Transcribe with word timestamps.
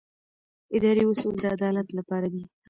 اداري 0.75 1.03
اصول 1.11 1.35
د 1.39 1.43
عدالت 1.55 1.87
لپاره 1.97 2.27
دي. 2.33 2.43